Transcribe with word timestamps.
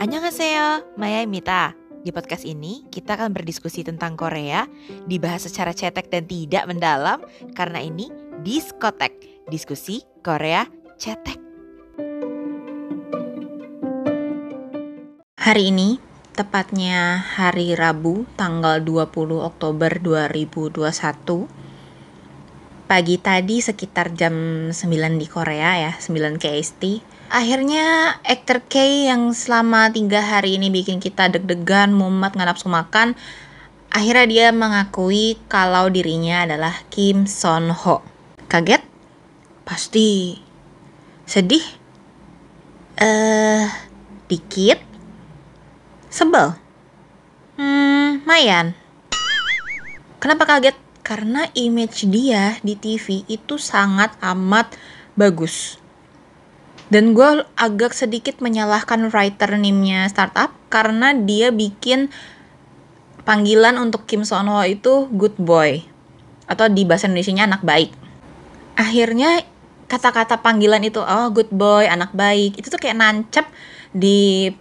Annyeonghaseyo, 0.00 0.96
Maya 0.96 1.28
Di 2.00 2.08
podcast 2.08 2.48
ini, 2.48 2.88
kita 2.88 3.20
akan 3.20 3.36
berdiskusi 3.36 3.84
tentang 3.84 4.16
Korea, 4.16 4.64
dibahas 5.04 5.44
secara 5.44 5.76
cetek 5.76 6.08
dan 6.08 6.24
tidak 6.24 6.64
mendalam, 6.72 7.20
karena 7.52 7.84
ini 7.84 8.08
Diskotek, 8.40 9.44
diskusi 9.52 10.00
Korea 10.24 10.64
cetek. 10.96 11.36
Hari 15.36 15.68
ini, 15.68 16.00
tepatnya 16.32 17.20
hari 17.20 17.76
Rabu, 17.76 18.24
tanggal 18.40 18.80
20 18.80 19.36
Oktober 19.36 20.00
2021, 20.00 21.44
pagi 22.86 23.18
tadi 23.18 23.58
sekitar 23.60 24.14
jam 24.14 24.34
9 24.70 25.18
di 25.18 25.26
Korea 25.26 25.90
ya, 25.90 25.92
9 25.98 26.38
KST, 26.38 26.82
Akhirnya 27.26 28.14
aktor 28.22 28.62
K 28.70 28.78
yang 29.10 29.34
selama 29.34 29.90
tiga 29.90 30.22
hari 30.22 30.62
ini 30.62 30.70
bikin 30.70 31.02
kita 31.02 31.26
deg-degan, 31.26 31.90
mumet, 31.90 32.38
nggak 32.38 32.54
nafsu 32.54 32.70
makan, 32.70 33.18
akhirnya 33.90 34.26
dia 34.30 34.46
mengakui 34.54 35.34
kalau 35.50 35.90
dirinya 35.90 36.46
adalah 36.46 36.86
Kim 36.86 37.26
Son 37.26 37.74
Ho. 37.74 38.06
Kaget? 38.46 38.78
Pasti. 39.66 40.38
Sedih? 41.26 41.66
Eh, 42.94 43.02
uh, 43.02 43.66
dikit? 44.30 44.78
Sebel? 46.06 46.54
Hmm, 47.58 48.22
mayan. 48.22 48.78
Kenapa 50.22 50.46
kaget? 50.46 50.85
Karena 51.06 51.46
image 51.54 52.10
dia 52.10 52.58
di 52.66 52.74
TV 52.74 53.22
itu 53.30 53.62
sangat 53.62 54.18
amat 54.18 54.74
bagus 55.14 55.78
dan 56.86 57.18
gue 57.18 57.42
agak 57.58 57.90
sedikit 57.90 58.38
menyalahkan 58.38 59.10
writer 59.10 59.58
name-nya 59.58 60.06
startup 60.06 60.54
karena 60.70 61.10
dia 61.14 61.50
bikin 61.50 62.14
panggilan 63.26 63.74
untuk 63.82 64.06
Kim 64.06 64.22
Son 64.22 64.46
Ho 64.46 64.62
itu 64.62 65.10
good 65.10 65.34
boy 65.34 65.82
atau 66.46 66.70
di 66.70 66.86
bahasa 66.86 67.10
Indonesia 67.10 67.42
anak 67.42 67.66
baik. 67.66 67.90
Akhirnya 68.78 69.42
kata-kata 69.90 70.38
panggilan 70.38 70.82
itu 70.86 71.02
oh 71.02 71.28
good 71.34 71.50
boy, 71.50 71.90
anak 71.90 72.14
baik 72.14 72.54
itu 72.54 72.70
tuh 72.70 72.78
kayak 72.78 73.02
nancep 73.02 73.46
di 73.90 74.54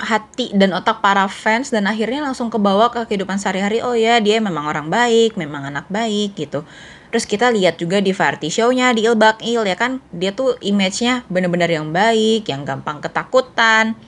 hati 0.00 0.50
dan 0.56 0.72
otak 0.72 1.04
para 1.04 1.28
fans 1.28 1.68
dan 1.68 1.84
akhirnya 1.84 2.24
langsung 2.24 2.48
kebawa 2.48 2.88
ke 2.88 3.04
kehidupan 3.04 3.36
sehari-hari 3.36 3.84
oh 3.84 3.92
ya 3.92 4.18
dia 4.18 4.40
memang 4.40 4.66
orang 4.66 4.88
baik, 4.88 5.36
memang 5.36 5.68
anak 5.68 5.86
baik 5.92 6.34
gitu. 6.34 6.64
Terus 7.10 7.26
kita 7.26 7.50
lihat 7.50 7.76
juga 7.76 7.98
di 7.98 8.14
variety 8.14 8.48
show-nya 8.48 8.94
di 8.94 9.02
Il 9.02 9.18
Il 9.18 9.62
ya 9.66 9.76
kan, 9.76 9.98
dia 10.14 10.30
tuh 10.30 10.54
image-nya 10.62 11.26
bener-bener 11.26 11.66
yang 11.66 11.90
baik, 11.90 12.46
yang 12.46 12.62
gampang 12.62 13.02
ketakutan, 13.02 13.98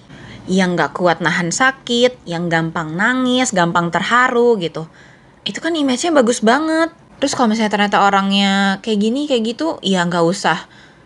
yang 0.46 0.78
gak 0.78 0.94
kuat 0.94 1.18
nahan 1.18 1.50
sakit, 1.50 2.22
yang 2.26 2.46
gampang 2.46 2.94
nangis, 2.94 3.50
gampang 3.50 3.90
terharu 3.90 4.54
gitu. 4.62 4.86
Itu 5.42 5.58
kan 5.58 5.74
image-nya 5.74 6.14
bagus 6.14 6.46
banget. 6.46 6.94
Terus 7.18 7.34
kalau 7.34 7.50
misalnya 7.50 7.74
ternyata 7.74 8.06
orangnya 8.06 8.78
kayak 8.86 8.98
gini, 9.02 9.26
kayak 9.26 9.42
gitu, 9.54 9.82
ya 9.82 10.06
nggak 10.06 10.22
usah 10.22 10.58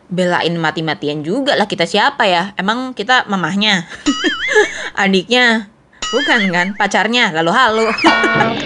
belain 0.06 0.54
mati-matian 0.54 1.26
juga 1.26 1.58
lah 1.58 1.66
kita 1.66 1.88
siapa 1.88 2.28
ya? 2.28 2.52
Emang 2.60 2.92
kita 2.92 3.24
mamahnya? 3.26 3.84
Adiknya? 4.96 5.68
Bukan 6.08 6.48
kan? 6.48 6.66
Pacarnya? 6.72 7.28
Lalu 7.36 7.52
halo. 7.52 7.86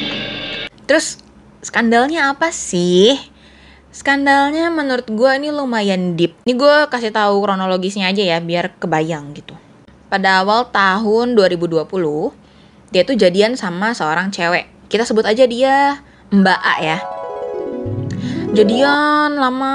Terus 0.87 1.19
skandalnya 1.59 2.31
apa 2.31 2.55
sih? 2.55 3.19
Skandalnya 3.91 4.71
menurut 4.71 5.11
gue 5.11 5.31
ini 5.43 5.51
lumayan 5.51 6.15
deep. 6.15 6.39
Ini 6.47 6.55
gue 6.55 6.77
kasih 6.87 7.11
tahu 7.11 7.43
kronologisnya 7.43 8.07
aja 8.07 8.23
ya 8.23 8.39
biar 8.39 8.79
kebayang 8.79 9.35
gitu. 9.35 9.59
Pada 10.07 10.47
awal 10.47 10.71
tahun 10.71 11.35
2020, 11.35 11.91
dia 12.95 13.03
tuh 13.03 13.19
jadian 13.19 13.59
sama 13.59 13.91
seorang 13.91 14.31
cewek. 14.31 14.71
Kita 14.87 15.03
sebut 15.03 15.27
aja 15.27 15.43
dia 15.51 15.99
Mbak 16.31 16.61
A 16.63 16.75
ya. 16.79 16.99
Jadian 18.55 19.35
lama 19.35 19.75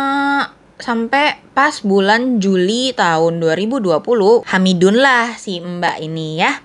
sampai 0.85 1.41
pas 1.57 1.81
bulan 1.81 2.37
Juli 2.37 2.93
tahun 2.93 3.41
2020 3.41 3.89
Hamidun 4.45 5.01
lah 5.01 5.33
si 5.33 5.57
Mbak 5.57 5.97
ini 5.97 6.37
ya 6.37 6.61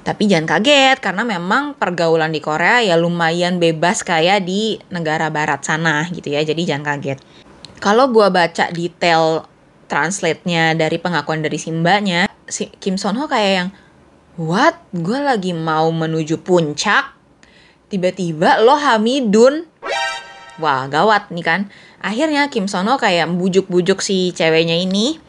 tapi 0.00 0.24
jangan 0.24 0.56
kaget 0.56 0.96
karena 1.04 1.28
memang 1.28 1.76
pergaulan 1.76 2.32
di 2.32 2.40
Korea 2.40 2.80
ya 2.80 2.96
lumayan 2.96 3.60
bebas 3.60 4.00
kayak 4.00 4.48
di 4.48 4.80
negara 4.88 5.28
barat 5.28 5.60
sana 5.60 6.08
gitu 6.08 6.32
ya. 6.32 6.40
Jadi 6.40 6.64
jangan 6.64 6.96
kaget. 6.96 7.20
Kalau 7.84 8.08
gue 8.08 8.24
baca 8.32 8.72
detail 8.72 9.44
translate-nya 9.92 10.72
dari 10.72 10.96
pengakuan 10.96 11.44
dari 11.44 11.60
Simbanya, 11.60 12.32
si 12.48 12.72
Kim 12.80 12.96
Son 12.96 13.20
Ho 13.20 13.28
kayak 13.28 13.52
yang 13.52 13.68
What? 14.40 14.80
Gue 14.96 15.20
lagi 15.20 15.52
mau 15.52 15.92
menuju 15.92 16.40
puncak. 16.40 17.12
Tiba-tiba 17.92 18.64
lo 18.64 18.80
Hamidun. 18.80 19.68
Wah, 20.56 20.88
gawat 20.88 21.28
nih 21.28 21.44
kan. 21.44 21.60
Akhirnya 22.00 22.48
Kim 22.48 22.66
Son 22.66 22.88
Ho 22.88 22.96
kayak 22.96 23.28
bujuk-bujuk 23.36 24.00
si 24.00 24.32
ceweknya 24.32 24.76
ini. 24.76 25.20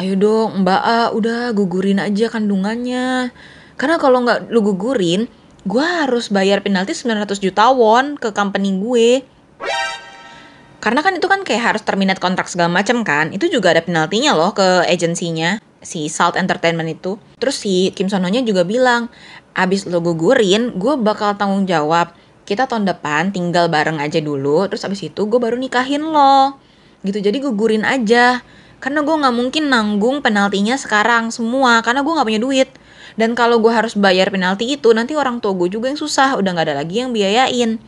Ayo 0.00 0.16
dong, 0.16 0.64
Mbak 0.64 0.82
A, 0.84 1.00
udah 1.12 1.52
gugurin 1.52 2.00
aja 2.00 2.32
kandungannya 2.32 3.32
karena 3.80 3.96
kalau 3.96 4.20
nggak 4.20 4.52
lu 4.52 4.60
gugurin, 4.60 5.24
gue 5.64 5.80
harus 5.80 6.28
bayar 6.28 6.60
penalti 6.60 6.92
900 6.92 7.40
juta 7.40 7.72
won 7.72 8.20
ke 8.20 8.28
company 8.36 8.76
gue. 8.76 9.24
Karena 10.84 11.00
kan 11.00 11.16
itu 11.16 11.24
kan 11.24 11.40
kayak 11.48 11.72
harus 11.72 11.82
terminate 11.88 12.20
kontrak 12.20 12.44
segala 12.52 12.68
macam 12.68 13.00
kan. 13.08 13.32
Itu 13.32 13.48
juga 13.48 13.72
ada 13.72 13.80
penaltinya 13.80 14.36
loh 14.36 14.52
ke 14.52 14.84
agensinya 14.84 15.56
si 15.80 16.12
Salt 16.12 16.36
Entertainment 16.36 16.92
itu. 16.92 17.16
Terus 17.40 17.56
si 17.56 17.88
Kim 17.96 18.12
Son 18.12 18.20
nya 18.20 18.44
juga 18.44 18.68
bilang, 18.68 19.08
abis 19.56 19.88
lo 19.88 20.04
gugurin, 20.04 20.76
gue 20.76 21.00
bakal 21.00 21.40
tanggung 21.40 21.64
jawab. 21.64 22.12
Kita 22.50 22.66
tahun 22.66 22.82
depan 22.82 23.30
tinggal 23.30 23.70
bareng 23.70 24.02
aja 24.02 24.18
dulu, 24.18 24.66
terus 24.66 24.82
abis 24.82 25.06
itu 25.06 25.22
gue 25.22 25.38
baru 25.38 25.54
nikahin 25.54 26.02
lo. 26.02 26.58
Gitu, 27.06 27.22
jadi 27.22 27.38
gugurin 27.38 27.86
aja. 27.86 28.42
Karena 28.82 29.06
gue 29.06 29.14
gak 29.14 29.36
mungkin 29.38 29.70
nanggung 29.70 30.18
penaltinya 30.18 30.74
sekarang 30.74 31.30
semua, 31.30 31.78
karena 31.86 32.02
gue 32.02 32.10
gak 32.10 32.26
punya 32.26 32.42
duit. 32.42 32.66
Dan 33.14 33.38
kalau 33.38 33.62
gue 33.62 33.70
harus 33.70 33.94
bayar 33.94 34.34
penalti 34.34 34.66
itu, 34.66 34.90
nanti 34.90 35.14
orang 35.14 35.38
tua 35.38 35.54
gue 35.54 35.70
juga 35.70 35.94
yang 35.94 36.00
susah, 36.02 36.34
udah 36.42 36.50
gak 36.58 36.66
ada 36.66 36.82
lagi 36.82 36.98
yang 36.98 37.14
biayain. 37.14 37.78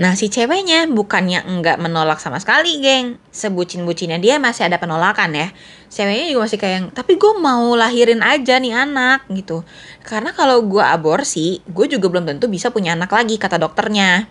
Nah 0.00 0.16
si 0.16 0.32
ceweknya 0.32 0.88
bukannya 0.88 1.44
enggak 1.44 1.76
menolak 1.76 2.24
sama 2.24 2.40
sekali 2.40 2.80
geng. 2.80 3.20
Sebucin-bucinnya 3.36 4.16
dia 4.16 4.40
masih 4.40 4.72
ada 4.72 4.80
penolakan 4.80 5.36
ya. 5.36 5.52
Ceweknya 5.92 6.32
juga 6.32 6.40
masih 6.48 6.56
kayak 6.56 6.96
Tapi 6.96 7.20
gue 7.20 7.32
mau 7.36 7.76
lahirin 7.76 8.24
aja 8.24 8.56
nih 8.56 8.72
anak 8.72 9.28
gitu. 9.28 9.60
Karena 10.00 10.32
kalau 10.32 10.64
gue 10.64 10.80
aborsi 10.80 11.60
Gue 11.68 11.84
juga 11.84 12.08
belum 12.08 12.24
tentu 12.24 12.48
bisa 12.48 12.72
punya 12.72 12.96
anak 12.96 13.12
lagi 13.12 13.36
kata 13.36 13.60
dokternya. 13.60 14.24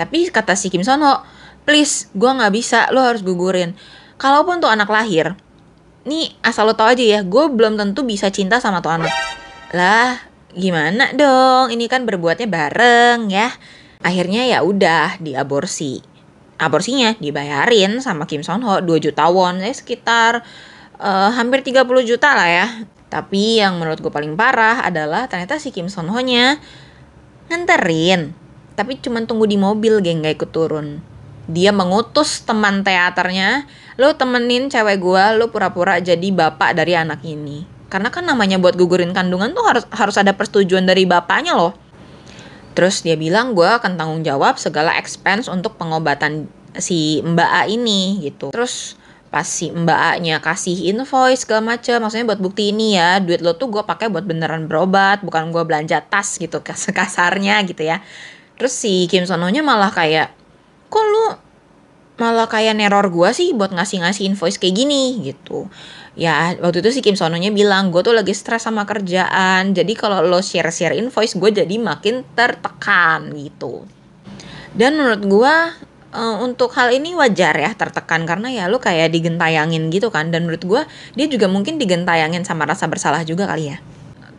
Tapi 0.00 0.32
kata 0.32 0.56
si 0.56 0.72
Kim 0.72 0.80
Sono 0.80 1.20
Please 1.68 2.08
gue 2.16 2.30
gak 2.32 2.56
bisa 2.56 2.88
lo 2.88 3.04
harus 3.04 3.20
gugurin. 3.20 3.76
Kalaupun 4.16 4.64
tuh 4.64 4.72
anak 4.72 4.88
lahir 4.88 5.36
Nih 6.08 6.32
asal 6.40 6.72
lo 6.72 6.72
tau 6.72 6.88
aja 6.88 7.04
ya 7.04 7.20
Gue 7.20 7.52
belum 7.52 7.76
tentu 7.76 8.00
bisa 8.00 8.32
cinta 8.32 8.64
sama 8.64 8.80
tuh 8.80 8.96
anak. 8.96 9.12
Lah, 9.76 10.24
gimana 10.56 11.12
dong? 11.12 11.68
Ini 11.68 11.84
kan 11.84 12.08
berbuatnya 12.08 12.48
bareng 12.48 13.28
ya. 13.28 13.52
Akhirnya 14.06 14.46
ya 14.46 14.62
udah 14.62 15.18
diaborsi. 15.18 15.98
Aborsinya 16.62 17.18
dibayarin 17.18 17.98
sama 17.98 18.30
Kim 18.30 18.46
Son 18.46 18.62
Ho 18.62 18.78
2 18.78 19.02
juta 19.02 19.26
won, 19.26 19.58
ya 19.58 19.74
sekitar 19.74 20.46
uh, 21.02 21.30
hampir 21.34 21.66
30 21.66 21.82
juta 22.06 22.30
lah 22.38 22.46
ya. 22.46 22.66
Tapi 23.10 23.58
yang 23.58 23.82
menurut 23.82 23.98
gue 23.98 24.14
paling 24.14 24.38
parah 24.38 24.86
adalah 24.86 25.26
ternyata 25.26 25.58
si 25.58 25.74
Kim 25.74 25.90
Son 25.90 26.06
Ho-nya 26.06 26.62
nganterin. 27.50 28.30
Tapi 28.78 29.02
cuma 29.02 29.18
tunggu 29.26 29.50
di 29.50 29.58
mobil, 29.58 29.98
geng, 29.98 30.22
gak 30.22 30.38
ikut 30.38 30.50
turun. 30.54 31.02
Dia 31.50 31.74
mengutus 31.74 32.46
teman 32.46 32.86
teaternya, 32.86 33.66
lo 33.98 34.14
temenin 34.14 34.70
cewek 34.70 35.02
gue, 35.02 35.24
lo 35.34 35.50
pura-pura 35.50 35.98
jadi 35.98 36.30
bapak 36.30 36.78
dari 36.78 36.94
anak 36.94 37.26
ini 37.26 37.76
karena 37.86 38.10
kan 38.10 38.26
namanya 38.26 38.58
buat 38.58 38.74
gugurin 38.74 39.14
kandungan 39.14 39.54
tuh 39.54 39.62
harus 39.62 39.84
harus 39.94 40.16
ada 40.18 40.34
persetujuan 40.34 40.84
dari 40.84 41.06
bapaknya 41.06 41.54
loh. 41.54 41.72
Terus 42.76 43.00
dia 43.00 43.16
bilang 43.16 43.56
gue 43.56 43.64
akan 43.64 43.96
tanggung 43.96 44.20
jawab 44.20 44.60
segala 44.60 44.92
expense 45.00 45.48
untuk 45.48 45.80
pengobatan 45.80 46.44
si 46.76 47.24
Mbak 47.24 47.50
A 47.50 47.62
ini 47.64 48.20
gitu. 48.20 48.52
Terus 48.52 49.00
pas 49.32 49.48
si 49.48 49.72
Mbak 49.72 50.00
A-nya 50.16 50.38
kasih 50.38 50.92
invoice 50.92 51.48
segala 51.48 51.76
macam, 51.76 51.98
maksudnya 52.04 52.28
buat 52.30 52.40
bukti 52.40 52.70
ini 52.70 52.94
ya, 53.00 53.18
duit 53.18 53.42
lo 53.42 53.58
tuh 53.58 53.72
gue 53.72 53.82
pakai 53.82 54.12
buat 54.12 54.22
beneran 54.22 54.68
berobat, 54.70 55.24
bukan 55.24 55.50
gue 55.50 55.64
belanja 55.66 56.04
tas 56.04 56.36
gitu 56.36 56.62
kasarnya 56.64 57.64
gitu 57.64 57.82
ya. 57.82 58.04
Terus 58.56 58.72
si 58.72 59.08
Kim 59.10 59.24
Sono-nya 59.24 59.60
malah 59.60 59.92
kayak, 59.92 60.32
kok 60.88 61.04
lu 61.04 61.24
malah 62.16 62.48
kayak 62.48 62.80
neror 62.80 63.12
gue 63.12 63.28
sih 63.36 63.52
buat 63.52 63.76
ngasih-ngasih 63.76 64.32
invoice 64.32 64.56
kayak 64.56 64.72
gini 64.72 65.20
gitu 65.20 65.68
ya 66.16 66.56
waktu 66.58 66.80
itu 66.80 66.98
si 66.98 67.00
Kim 67.04 67.14
Sononya 67.14 67.52
bilang 67.52 67.92
gue 67.92 68.00
tuh 68.00 68.16
lagi 68.16 68.32
stres 68.32 68.64
sama 68.64 68.88
kerjaan. 68.88 69.76
Jadi 69.76 69.92
kalau 69.92 70.24
lo 70.24 70.40
share 70.40 70.72
share 70.72 70.96
invoice 70.96 71.36
gue 71.36 71.50
jadi 71.52 71.76
makin 71.76 72.24
tertekan 72.32 73.30
gitu. 73.36 73.84
Dan 74.72 74.96
menurut 74.96 75.22
gue 75.22 75.54
uh, 76.16 76.36
untuk 76.40 76.72
hal 76.74 76.90
ini 76.92 77.12
wajar 77.12 77.54
ya 77.54 77.70
tertekan 77.76 78.24
karena 78.24 78.48
ya 78.48 78.64
lu 78.66 78.80
kayak 78.80 79.12
digentayangin 79.12 79.92
gitu 79.92 80.08
kan. 80.08 80.32
Dan 80.32 80.48
menurut 80.48 80.64
gue 80.64 80.82
dia 81.14 81.26
juga 81.28 81.46
mungkin 81.46 81.76
digentayangin 81.76 82.42
sama 82.48 82.64
rasa 82.64 82.88
bersalah 82.88 83.22
juga 83.22 83.44
kali 83.44 83.76
ya. 83.76 83.78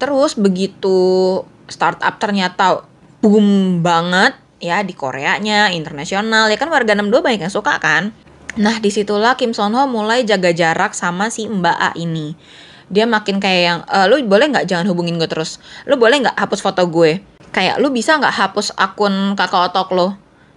Terus 0.01 0.33
begitu 0.33 1.41
startup 1.69 2.17
ternyata 2.17 2.83
boom 3.21 3.79
banget 3.85 4.33
ya 4.57 4.81
di 4.81 4.93
Koreanya 4.97 5.69
internasional 5.69 6.49
ya 6.49 6.57
kan 6.57 6.69
warga 6.73 6.97
62 6.97 7.21
banyak 7.21 7.41
yang 7.45 7.53
suka 7.53 7.77
kan 7.77 8.09
nah 8.57 8.81
di 8.81 8.89
situlah 8.89 9.37
Kim 9.37 9.53
Son 9.53 9.73
Ho 9.77 9.85
mulai 9.85 10.25
jaga 10.25 10.49
jarak 10.51 10.97
sama 10.97 11.29
si 11.29 11.45
Mbak 11.45 11.77
A 11.77 11.91
ini. 11.95 12.33
Dia 12.87 13.03
makin 13.03 13.37
kayak 13.37 13.61
yang 13.61 13.79
e, 13.83 13.97
lu 14.07 14.23
boleh 14.25 14.47
nggak 14.49 14.65
jangan 14.65 14.87
hubungin 14.89 15.19
gue 15.19 15.27
terus? 15.27 15.61
Lu 15.85 15.99
boleh 15.99 16.23
nggak 16.23 16.37
hapus 16.39 16.59
foto 16.63 16.83
gue? 16.87 17.19
Kayak 17.51 17.79
lu 17.83 17.91
bisa 17.91 18.15
nggak 18.15 18.31
hapus 18.33 18.75
akun 18.75 19.35
kakak 19.35 19.71
otok 19.71 19.89
lo? 19.93 20.07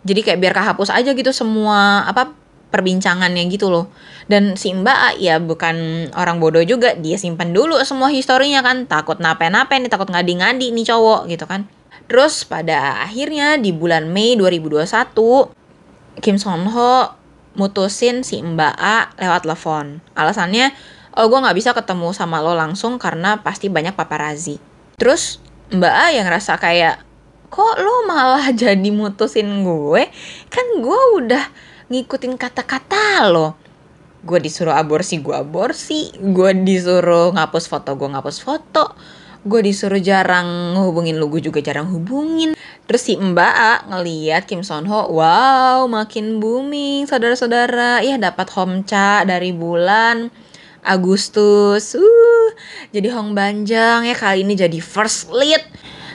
Jadi 0.06 0.24
kayak 0.24 0.38
biar 0.40 0.54
kehapus 0.56 0.94
aja 0.94 1.10
gitu 1.12 1.30
semua 1.34 2.06
apa 2.08 2.32
perbincangannya 2.70 3.50
gitu 3.50 3.68
loh. 3.68 3.90
Dan 4.30 4.54
si 4.54 4.70
Mbak 4.70 4.98
A 4.98 5.10
ya 5.18 5.42
bukan 5.42 6.08
orang 6.14 6.38
bodoh 6.38 6.62
juga 6.62 6.94
dia 6.94 7.18
simpan 7.18 7.50
dulu 7.50 7.76
semua 7.82 8.08
historinya 8.14 8.62
kan. 8.62 8.86
Takut 8.86 9.18
nape-nape 9.18 9.76
nih 9.76 9.90
takut 9.90 10.08
ngadi-ngadi 10.08 10.70
nih 10.70 10.86
cowok 10.86 11.26
gitu 11.28 11.44
kan. 11.50 11.66
Terus 12.06 12.46
pada 12.46 13.06
akhirnya 13.06 13.58
di 13.58 13.74
bulan 13.74 14.10
Mei 14.10 14.34
2021 14.38 16.22
Kim 16.22 16.38
Son 16.38 16.66
Ho 16.70 17.19
mutusin 17.54 18.22
si 18.22 18.42
Mbak 18.42 18.74
A 18.78 19.10
lewat 19.18 19.46
telepon. 19.46 20.04
Alasannya, 20.14 20.70
oh 21.16 21.26
gue 21.26 21.38
gak 21.38 21.56
bisa 21.56 21.70
ketemu 21.74 22.14
sama 22.14 22.38
lo 22.42 22.54
langsung 22.54 22.98
karena 23.00 23.42
pasti 23.42 23.66
banyak 23.66 23.94
paparazi. 23.94 24.62
Terus 25.00 25.42
Mbak 25.70 25.94
A 25.94 26.06
yang 26.14 26.26
ngerasa 26.26 26.58
kayak, 26.58 27.02
kok 27.50 27.74
lo 27.82 28.06
malah 28.06 28.50
jadi 28.62 28.90
mutusin 28.90 29.66
gue? 29.66 30.02
Kan 30.50 30.66
gue 30.82 31.00
udah 31.18 31.44
ngikutin 31.90 32.38
kata-kata 32.38 33.26
lo. 33.30 33.58
Gue 34.20 34.36
disuruh 34.36 34.76
aborsi, 34.76 35.24
gue 35.24 35.32
aborsi. 35.32 36.12
Gue 36.20 36.52
disuruh 36.52 37.32
ngapus 37.32 37.64
foto, 37.72 37.96
gue 37.96 38.08
ngapus 38.12 38.36
foto 38.44 38.94
gue 39.40 39.60
disuruh 39.64 40.00
jarang 40.00 40.76
ngehubungin 40.76 41.16
lu 41.16 41.32
gue 41.32 41.40
juga 41.40 41.64
jarang 41.64 41.88
hubungin. 41.88 42.52
Terus 42.84 43.02
si 43.06 43.14
mbak 43.14 43.54
A 43.54 43.74
ngeliat 43.86 44.44
Kim 44.50 44.66
Son 44.66 44.84
Ho 44.90 45.14
wow 45.14 45.86
makin 45.86 46.42
booming 46.42 47.06
saudara-saudara. 47.08 48.04
Ya 48.04 48.20
dapat 48.20 48.50
homca 48.52 49.24
dari 49.24 49.54
bulan 49.54 50.28
Agustus. 50.84 51.96
Uh 51.96 52.48
jadi 52.92 53.14
Hong 53.16 53.32
Banjang. 53.32 54.04
Ya 54.04 54.12
kali 54.18 54.44
ini 54.44 54.58
jadi 54.58 54.76
first 54.82 55.32
lead 55.32 55.62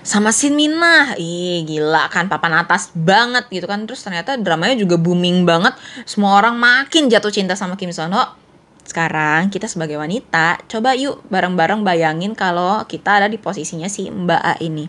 sama 0.06 0.30
Sin 0.30 0.54
Minah 0.54 1.18
ih 1.18 1.66
gila 1.66 2.14
kan 2.14 2.30
papan 2.30 2.62
atas 2.62 2.94
banget 2.94 3.50
gitu 3.50 3.66
kan. 3.66 3.90
Terus 3.90 4.06
ternyata 4.06 4.38
dramanya 4.38 4.78
juga 4.78 5.02
booming 5.02 5.50
banget. 5.50 5.74
Semua 6.06 6.38
orang 6.38 6.60
makin 6.60 7.10
jatuh 7.10 7.34
cinta 7.34 7.58
sama 7.58 7.74
Kim 7.74 7.90
Son 7.90 8.14
Ho 8.14 8.45
sekarang 8.86 9.50
kita 9.50 9.66
sebagai 9.66 9.98
wanita, 9.98 10.62
coba 10.70 10.94
yuk 10.94 11.26
bareng-bareng 11.34 11.82
bayangin 11.82 12.38
kalau 12.38 12.86
kita 12.86 13.18
ada 13.18 13.28
di 13.28 13.42
posisinya 13.42 13.90
si 13.90 14.14
Mbak 14.14 14.42
A 14.46 14.54
ini. 14.62 14.86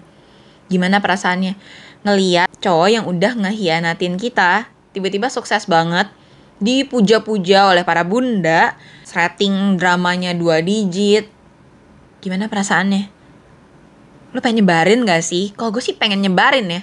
Gimana 0.69 1.01
perasaannya? 1.01 1.57
Ngeliat 2.05 2.53
cowok 2.61 2.89
yang 2.93 3.05
udah 3.09 3.33
ngehianatin 3.33 4.21
kita, 4.21 4.69
tiba-tiba 4.93 5.33
sukses 5.33 5.65
banget, 5.65 6.13
dipuja-puja 6.61 7.73
oleh 7.73 7.89
para 7.89 8.05
bunda, 8.05 8.77
rating 9.17 9.81
dramanya 9.81 10.37
dua 10.37 10.61
digit. 10.61 11.33
Gimana 12.21 12.53
perasaannya? 12.53 13.09
Lo 14.37 14.45
pengen 14.45 14.61
nyebarin 14.61 15.09
gak 15.09 15.25
sih? 15.25 15.57
Kalau 15.57 15.73
gue 15.73 15.81
sih 15.81 15.97
pengen 15.97 16.21
nyebarin 16.21 16.69
ya. 16.69 16.81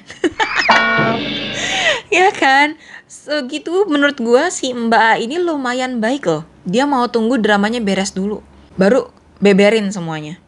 ya 2.26 2.28
kan? 2.34 2.74
Segitu 3.06 3.86
menurut 3.86 4.18
gue 4.18 4.50
si 4.50 4.74
Mbak 4.74 5.04
A 5.06 5.14
ini 5.22 5.38
lumayan 5.38 6.02
baik 6.02 6.26
loh 6.26 6.53
dia 6.64 6.88
mau 6.88 7.08
tunggu 7.12 7.40
dramanya 7.40 7.84
beres 7.84 8.16
dulu. 8.16 8.40
Baru 8.80 9.12
beberin 9.44 9.92
semuanya. 9.92 10.40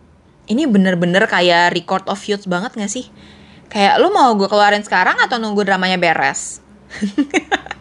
Ini 0.46 0.70
bener-bener 0.70 1.26
kayak 1.26 1.74
record 1.74 2.06
of 2.08 2.22
youth 2.30 2.46
banget 2.46 2.78
gak 2.78 2.92
sih? 2.92 3.10
Kayak 3.68 3.98
lu 3.98 4.14
mau 4.14 4.32
gue 4.38 4.46
keluarin 4.46 4.86
sekarang 4.86 5.18
atau 5.20 5.42
nunggu 5.42 5.66
dramanya 5.66 5.98
beres? 5.98 6.62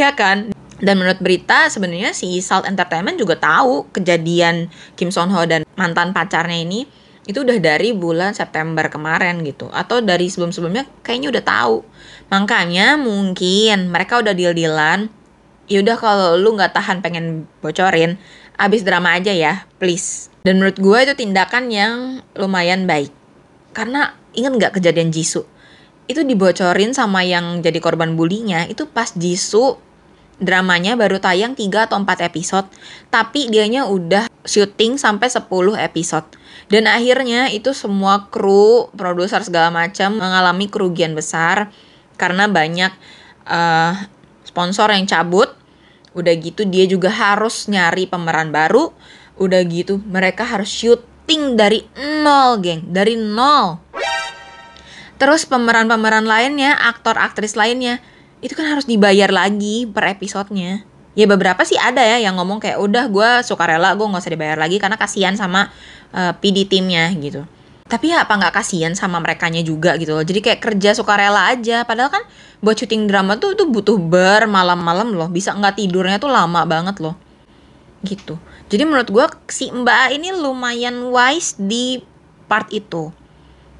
Ya 0.00 0.14
kan? 0.16 0.54
Dan 0.78 0.94
menurut 1.02 1.18
berita 1.18 1.66
sebenarnya 1.66 2.14
si 2.14 2.38
Salt 2.38 2.64
Entertainment 2.64 3.18
juga 3.18 3.34
tahu 3.34 3.90
kejadian 3.90 4.70
Kim 4.94 5.10
Son 5.10 5.28
Ho 5.34 5.42
dan 5.44 5.66
mantan 5.74 6.14
pacarnya 6.14 6.62
ini. 6.62 6.86
Itu 7.28 7.44
udah 7.44 7.60
dari 7.60 7.92
bulan 7.92 8.32
September 8.32 8.88
kemarin 8.88 9.42
gitu. 9.44 9.68
Atau 9.68 10.00
dari 10.00 10.30
sebelum-sebelumnya 10.30 10.88
kayaknya 11.04 11.28
udah 11.34 11.44
tahu. 11.44 11.76
Makanya 12.32 12.96
mungkin 12.96 13.92
mereka 13.92 14.22
udah 14.22 14.32
deal-dealan 14.32 15.12
yaudah 15.68 15.96
kalau 16.00 16.34
lu 16.40 16.56
nggak 16.56 16.74
tahan 16.74 17.04
pengen 17.04 17.44
bocorin 17.60 18.16
abis 18.58 18.82
drama 18.82 19.14
aja 19.14 19.30
ya 19.30 19.68
please. 19.78 20.32
Dan 20.42 20.58
menurut 20.58 20.80
gue 20.80 20.98
itu 21.04 21.14
tindakan 21.14 21.68
yang 21.68 22.24
lumayan 22.34 22.88
baik. 22.88 23.12
Karena 23.76 24.16
inget 24.32 24.52
nggak 24.56 24.72
kejadian 24.80 25.12
Jisoo? 25.12 25.46
Itu 26.08 26.24
dibocorin 26.24 26.96
sama 26.96 27.22
yang 27.22 27.60
jadi 27.60 27.78
korban 27.78 28.16
bulinya 28.16 28.64
itu 28.66 28.88
pas 28.88 29.12
Jisoo 29.14 29.78
dramanya 30.38 30.94
baru 30.94 31.18
tayang 31.18 31.58
3 31.58 31.90
atau 31.90 31.98
4 31.98 32.30
episode 32.30 32.70
tapi 33.10 33.50
dianya 33.50 33.90
udah 33.90 34.30
syuting 34.46 34.96
sampai 34.96 35.28
10 35.28 35.46
episode. 35.78 36.26
Dan 36.72 36.88
akhirnya 36.88 37.52
itu 37.52 37.76
semua 37.76 38.28
kru 38.32 38.88
produser 38.96 39.44
segala 39.44 39.68
macam 39.68 40.16
mengalami 40.16 40.66
kerugian 40.68 41.12
besar 41.12 41.68
karena 42.16 42.48
banyak 42.48 42.92
uh, 43.46 43.94
sponsor 44.58 44.90
yang 44.90 45.06
cabut. 45.06 45.54
Udah 46.18 46.34
gitu 46.34 46.66
dia 46.66 46.82
juga 46.90 47.14
harus 47.14 47.70
nyari 47.70 48.10
pemeran 48.10 48.50
baru. 48.50 48.90
Udah 49.38 49.62
gitu 49.62 50.02
mereka 50.02 50.42
harus 50.42 50.66
syuting 50.66 51.54
dari 51.54 51.86
nol 52.26 52.58
geng. 52.58 52.90
Dari 52.90 53.14
nol. 53.14 53.78
Terus 55.14 55.46
pemeran-pemeran 55.46 56.26
lainnya 56.26 56.74
aktor 56.74 57.14
aktris 57.14 57.54
lainnya 57.54 58.02
itu 58.42 58.58
kan 58.58 58.66
harus 58.66 58.82
dibayar 58.82 59.30
lagi 59.30 59.86
per 59.86 60.10
episodenya. 60.10 60.82
Ya 61.14 61.30
beberapa 61.30 61.62
sih 61.62 61.78
ada 61.78 62.02
ya 62.02 62.18
yang 62.18 62.34
ngomong 62.34 62.58
kayak 62.58 62.82
udah 62.82 63.06
gue 63.06 63.30
suka 63.46 63.62
rela 63.62 63.94
gue 63.94 64.06
nggak 64.06 64.22
usah 64.22 64.34
dibayar 64.34 64.58
lagi 64.58 64.82
karena 64.82 64.98
kasihan 64.98 65.38
sama 65.38 65.70
uh, 66.10 66.30
eh, 66.30 66.32
PD 66.38 66.66
timnya 66.66 67.10
gitu 67.14 67.46
tapi 67.88 68.12
ya 68.12 68.28
apa 68.28 68.36
nggak 68.36 68.54
kasihan 68.54 68.92
sama 68.92 69.18
mereka 69.18 69.48
juga 69.64 69.96
gitu 69.96 70.12
loh. 70.12 70.24
Jadi 70.24 70.44
kayak 70.44 70.60
kerja 70.60 70.92
sukarela 70.92 71.48
aja. 71.48 71.88
Padahal 71.88 72.12
kan 72.12 72.22
buat 72.60 72.76
syuting 72.76 73.08
drama 73.08 73.40
tuh 73.40 73.56
itu 73.56 73.64
butuh 73.64 73.96
bermalam-malam 73.96 75.16
loh. 75.16 75.28
Bisa 75.32 75.56
nggak 75.56 75.80
tidurnya 75.80 76.20
tuh 76.20 76.28
lama 76.28 76.68
banget 76.68 77.00
loh. 77.00 77.16
Gitu. 78.04 78.36
Jadi 78.68 78.82
menurut 78.84 79.08
gue 79.08 79.26
si 79.48 79.72
mbak 79.72 80.12
ini 80.12 80.36
lumayan 80.36 81.08
wise 81.08 81.56
di 81.56 82.04
part 82.44 82.68
itu. 82.70 83.08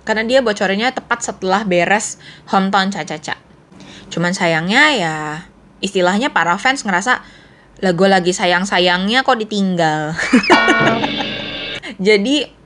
Karena 0.08 0.24
dia 0.24 0.40
bocorinnya 0.40 0.88
tepat 0.96 1.20
setelah 1.20 1.68
beres 1.68 2.16
hometown 2.48 2.88
caca-caca 2.88 3.48
cuman 4.08 4.32
sayangnya 4.32 4.82
ya 4.96 5.16
istilahnya 5.84 6.32
para 6.32 6.56
fans 6.56 6.82
ngerasa 6.82 7.22
lah 7.78 7.94
gue 7.94 8.08
lagi 8.10 8.34
sayang-sayangnya 8.34 9.22
kok 9.22 9.38
ditinggal. 9.38 10.10
Jadi 12.06 12.57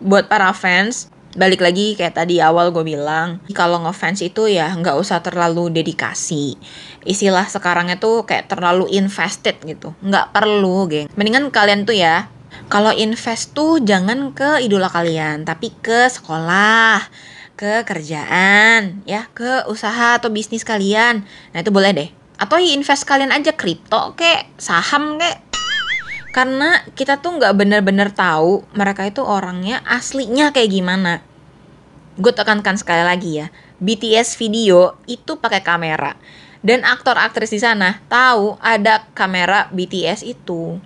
buat 0.00 0.28
para 0.28 0.52
fans 0.52 1.08
balik 1.36 1.60
lagi 1.60 1.92
kayak 1.92 2.16
tadi 2.16 2.40
awal 2.40 2.72
gue 2.72 2.82
bilang 2.82 3.38
kalau 3.52 3.84
ngefans 3.84 4.24
itu 4.24 4.48
ya 4.48 4.72
nggak 4.72 4.96
usah 4.96 5.20
terlalu 5.20 5.68
dedikasi. 5.70 6.56
Istilah 7.04 7.46
sekarangnya 7.46 8.00
tuh 8.00 8.24
kayak 8.24 8.48
terlalu 8.48 8.88
invested 8.96 9.60
gitu. 9.62 9.92
Nggak 10.00 10.32
perlu 10.32 10.88
geng. 10.88 11.06
Mendingan 11.14 11.52
kalian 11.52 11.84
tuh 11.84 11.94
ya 11.94 12.32
kalau 12.72 12.90
invest 12.90 13.52
tuh 13.52 13.78
jangan 13.78 14.32
ke 14.32 14.64
idola 14.64 14.88
kalian 14.88 15.44
tapi 15.44 15.72
ke 15.78 16.08
sekolah 16.08 17.06
ke 17.58 17.82
kerjaan 17.82 19.02
ya 19.02 19.26
ke 19.30 19.68
usaha 19.68 20.16
atau 20.16 20.32
bisnis 20.32 20.64
kalian. 20.64 21.22
Nah 21.52 21.58
itu 21.60 21.70
boleh 21.70 21.92
deh. 21.92 22.10
Atau 22.38 22.58
invest 22.62 23.02
kalian 23.02 23.34
aja 23.34 23.54
kripto 23.54 24.14
kek 24.14 24.58
saham 24.58 25.18
kek 25.18 25.47
karena 26.30 26.84
kita 26.92 27.18
tuh 27.18 27.40
nggak 27.40 27.54
bener-bener 27.56 28.12
tahu 28.12 28.64
mereka 28.76 29.08
itu 29.08 29.24
orangnya 29.24 29.80
aslinya 29.88 30.52
kayak 30.52 30.70
gimana. 30.70 31.24
Gue 32.18 32.34
tekankan 32.34 32.76
sekali 32.76 33.02
lagi 33.06 33.44
ya 33.44 33.46
BTS 33.78 34.36
video 34.36 34.98
itu 35.06 35.38
pakai 35.38 35.62
kamera. 35.62 36.18
Dan 36.58 36.82
aktor 36.82 37.14
aktris 37.14 37.54
di 37.54 37.62
sana 37.62 38.02
tahu 38.10 38.58
ada 38.58 39.06
kamera 39.14 39.70
BTS 39.70 40.26
itu. 40.26 40.82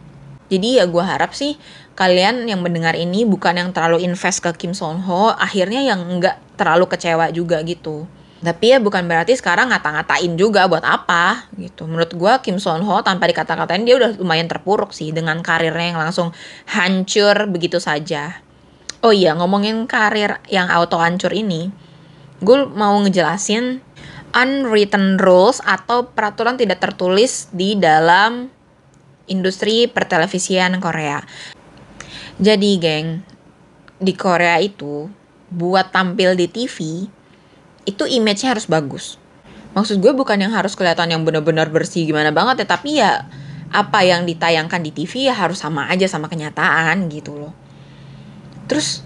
Jadi 0.52 0.76
ya 0.76 0.84
gue 0.84 1.00
harap 1.00 1.32
sih 1.32 1.56
kalian 1.96 2.44
yang 2.44 2.60
mendengar 2.60 2.92
ini 2.92 3.24
bukan 3.24 3.56
yang 3.56 3.70
terlalu 3.72 4.04
invest 4.04 4.44
ke 4.44 4.52
Kim 4.56 4.76
Son 4.76 5.00
Ho 5.04 5.32
akhirnya 5.32 5.80
yang 5.80 6.00
nggak 6.20 6.56
terlalu 6.60 6.88
kecewa 6.88 7.32
juga 7.32 7.60
gitu 7.64 8.04
tapi 8.42 8.74
ya 8.74 8.82
bukan 8.82 9.06
berarti 9.06 9.38
sekarang 9.38 9.70
ngata-ngatain 9.70 10.34
juga 10.34 10.66
buat 10.66 10.82
apa 10.82 11.46
gitu. 11.54 11.86
Menurut 11.86 12.10
gue 12.10 12.32
Kim 12.42 12.58
Son 12.58 12.82
Ho 12.82 12.98
tanpa 13.06 13.30
dikata-katain 13.30 13.86
dia 13.86 13.94
udah 13.94 14.18
lumayan 14.18 14.50
terpuruk 14.50 14.90
sih 14.90 15.14
dengan 15.14 15.38
karirnya 15.46 15.94
yang 15.94 16.00
langsung 16.02 16.34
hancur 16.66 17.46
begitu 17.46 17.78
saja. 17.78 18.42
Oh 19.02 19.14
iya 19.14 19.38
ngomongin 19.38 19.86
karir 19.86 20.42
yang 20.50 20.66
auto 20.70 20.98
hancur 20.98 21.30
ini, 21.30 21.70
gue 22.42 22.58
mau 22.66 22.98
ngejelasin 23.02 23.78
unwritten 24.34 25.22
rules 25.22 25.62
atau 25.62 26.10
peraturan 26.10 26.58
tidak 26.58 26.82
tertulis 26.82 27.46
di 27.54 27.78
dalam 27.78 28.50
industri 29.30 29.86
pertelevisian 29.86 30.82
Korea. 30.82 31.22
Jadi, 32.42 32.70
geng, 32.80 33.22
di 34.02 34.12
Korea 34.18 34.58
itu 34.58 35.06
buat 35.52 35.92
tampil 35.92 36.34
di 36.34 36.48
TV 36.48 37.06
itu 37.88 38.04
image-nya 38.06 38.54
harus 38.54 38.66
bagus. 38.70 39.18
Maksud 39.72 40.04
gue 40.04 40.12
bukan 40.12 40.36
yang 40.36 40.52
harus 40.52 40.76
kelihatan 40.76 41.08
yang 41.08 41.22
benar-benar 41.24 41.72
bersih 41.72 42.04
gimana 42.04 42.28
banget 42.28 42.64
ya, 42.64 42.66
tapi 42.68 42.90
ya 43.00 43.24
apa 43.72 44.04
yang 44.04 44.28
ditayangkan 44.28 44.84
di 44.84 44.92
TV 44.92 45.32
ya 45.32 45.34
harus 45.34 45.64
sama 45.64 45.88
aja 45.88 46.04
sama 46.04 46.28
kenyataan 46.28 47.08
gitu 47.08 47.40
loh. 47.40 47.52
Terus 48.68 49.00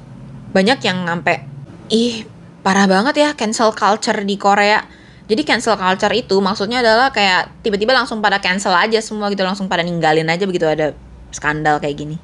banyak 0.51 0.83
yang 0.83 1.07
sampai 1.07 1.47
ih 1.87 2.27
parah 2.67 2.91
banget 2.91 3.15
ya 3.15 3.29
cancel 3.39 3.71
culture 3.71 4.19
di 4.27 4.35
Korea. 4.35 4.83
Jadi 5.27 5.43
cancel 5.43 5.79
culture 5.79 6.15
itu 6.15 6.39
maksudnya 6.43 6.83
adalah 6.83 7.11
kayak 7.15 7.63
tiba-tiba 7.63 7.95
langsung 7.95 8.19
pada 8.19 8.43
cancel 8.43 8.75
aja 8.75 8.99
semua 8.99 9.31
gitu 9.31 9.43
langsung 9.43 9.71
pada 9.71 9.83
ninggalin 9.87 10.27
aja 10.27 10.47
begitu 10.47 10.67
ada 10.67 10.95
skandal 11.31 11.79
kayak 11.79 11.99
gini. 11.99 12.17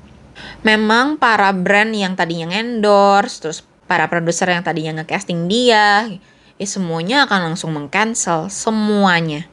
Memang 0.67 1.19
para 1.19 1.51
brand 1.55 1.95
yang 1.95 2.19
tadinya 2.19 2.51
endorse 2.59 3.39
terus 3.43 3.59
para 3.87 4.07
produser 4.11 4.51
yang 4.51 4.65
tadinya 4.67 5.03
nge-casting 5.03 5.47
dia, 5.47 6.09
ya 6.63 6.69
semuanya 6.71 7.17
akan 7.27 7.53
langsung 7.53 7.75
meng-cancel 7.75 8.47
semuanya. 8.47 9.51